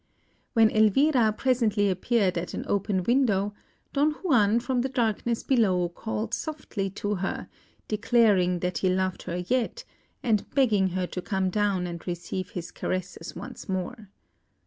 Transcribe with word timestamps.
When 0.53 0.71
Elvira 0.71 1.31
presently 1.31 1.87
appeared 1.87 2.35
at 2.35 2.55
an 2.55 2.65
open 2.67 3.03
window, 3.03 3.53
Don 3.93 4.13
Juan 4.23 4.59
from 4.59 4.81
the 4.81 4.89
darkness 4.89 5.43
below 5.43 5.89
called 5.89 6.33
softly 6.33 6.89
to 7.05 7.13
her, 7.17 7.47
declaring 7.87 8.61
that 8.61 8.79
he 8.79 8.89
loved 8.89 9.21
her 9.29 9.37
yet, 9.47 9.83
and 10.23 10.49
begging 10.55 10.87
her 10.87 11.05
to 11.05 11.21
come 11.21 11.51
down 11.51 11.85
and 11.85 12.07
receive 12.07 12.49
his 12.49 12.71
caresses 12.71 13.35
once 13.35 13.69
more. 13.69 14.09